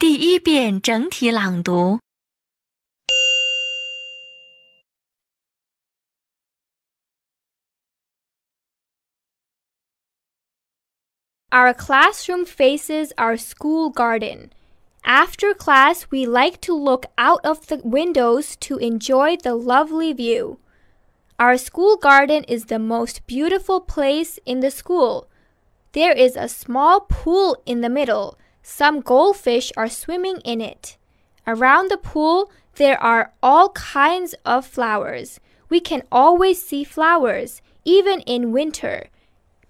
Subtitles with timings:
[0.00, 2.00] 第一遍整体朗读。
[11.52, 14.50] Our classroom faces our school garden.
[15.04, 20.58] After class, we like to look out of the windows to enjoy the lovely view.
[21.38, 25.28] Our school garden is the most beautiful place in the school.
[25.92, 28.38] There is a small pool in the middle.
[28.67, 30.97] some goldfish are swimming in it.
[31.45, 35.39] Around the pool, there are all kinds of flowers.
[35.69, 39.09] We can always see flowers, even in winter.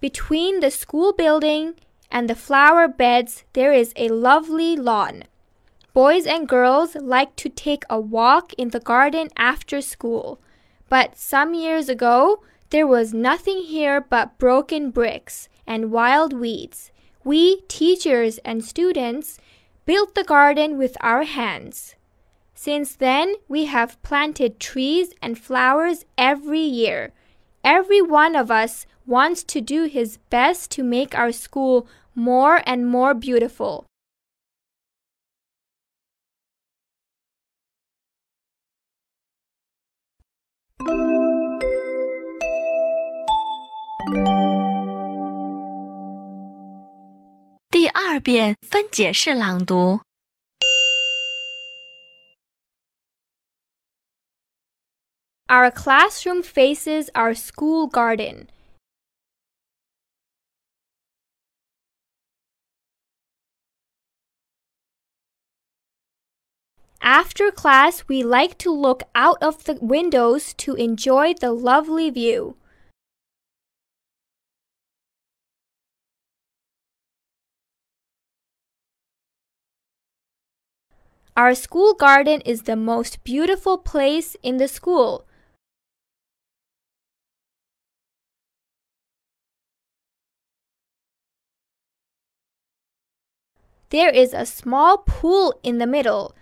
[0.00, 1.74] Between the school building
[2.10, 5.24] and the flower beds, there is a lovely lawn.
[5.92, 10.40] Boys and girls like to take a walk in the garden after school.
[10.88, 16.90] But some years ago, there was nothing here but broken bricks and wild weeds.
[17.26, 19.40] We, teachers and students,
[19.84, 21.96] built the garden with our hands.
[22.54, 27.12] Since then, we have planted trees and flowers every year.
[27.64, 32.86] Every one of us wants to do his best to make our school more and
[32.86, 33.86] more beautiful.
[44.06, 44.55] 第
[48.15, 50.01] 二遍分解式朗读。
[55.47, 58.47] Our classroom faces our school garden.
[67.01, 72.55] After class, we like to look out of the windows to enjoy the lovely view.
[81.36, 85.26] Our school garden is the most beautiful place in the school.
[93.90, 96.34] There is a small pool in the middle.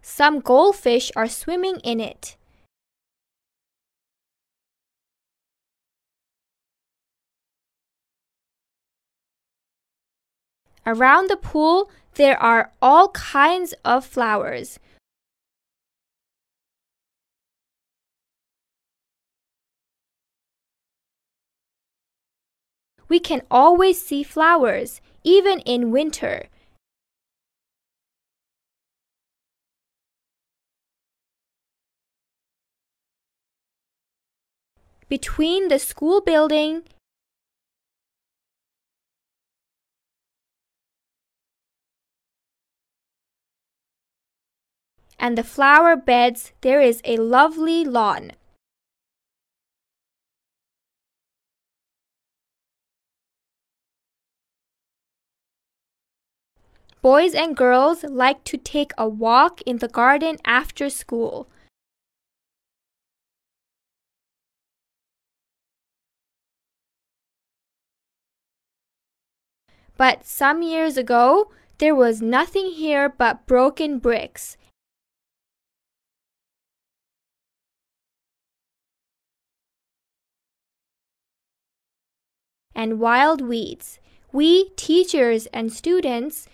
[0.00, 2.37] Some goldfish are swimming in it.
[10.88, 14.78] Around the pool, there are all kinds of flowers.
[23.06, 26.48] We can always see flowers, even in winter.
[35.10, 36.84] Between the school building
[45.18, 48.32] and the flower beds, there is a lovely lawn.
[57.00, 61.48] Boys and girls like to take a walk in the garden after school.
[69.96, 74.56] But some years ago, there was nothing here but broken bricks
[82.78, 83.98] and wild weeds.
[84.30, 86.46] We, teachers and students,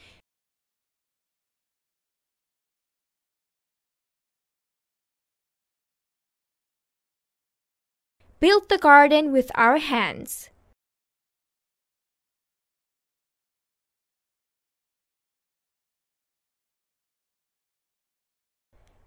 [8.41, 10.49] built the garden with our hands.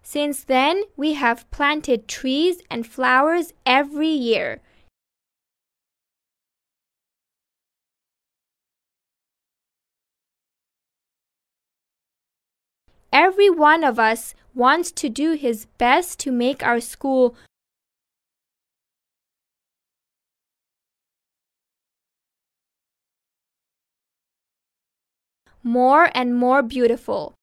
[0.02, 4.60] Since then, we have planted trees and flowers every year.
[13.12, 17.34] Every one of us wants to do his best to make our school
[25.62, 27.34] more and more beautiful.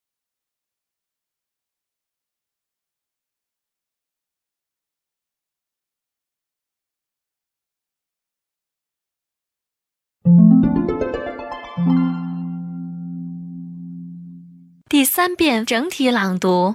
[15.05, 16.75] 第三遍整体朗读。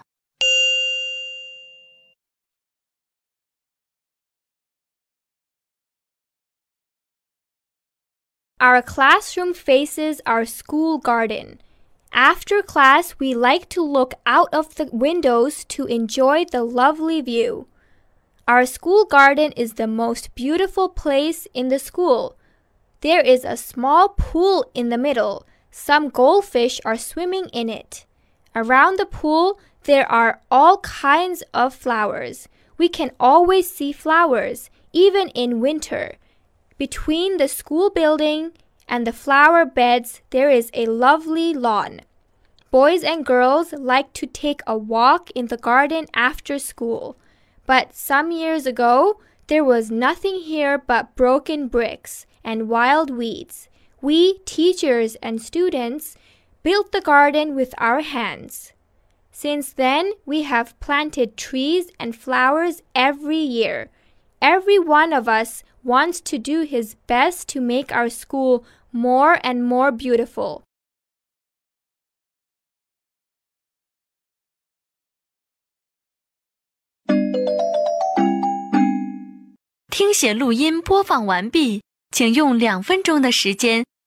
[8.60, 11.60] Our classroom faces our school garden.
[12.12, 17.68] After class, we like to look out of the windows to enjoy the lovely view.
[18.48, 22.38] Our school garden is the most beautiful place in the school.
[23.02, 25.46] There is a small pool in the middle.
[25.69, 28.06] Some goldfish are swimming in it.
[28.55, 32.49] Around the pool, there are all kinds of flowers.
[32.76, 36.17] We can always see flowers, even in winter.
[36.79, 38.52] Between the school building
[38.88, 42.00] and the flower beds, there is a lovely lawn.
[42.70, 47.17] Boys and girls like to take a walk in the garden after school.
[47.67, 53.69] But some years ago, there was nothing here but broken bricks and wild weeds.
[54.00, 56.17] We, teachers and students,
[56.62, 58.73] built the garden with our hands.
[59.33, 63.89] Since then, we have planted trees and flowers every year.
[64.43, 69.65] Every one of us wants to do his best to make our school more and
[69.65, 70.62] more beautiful.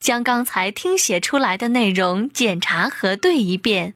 [0.03, 3.93] 将刚才听写出来的内容检查核对一遍。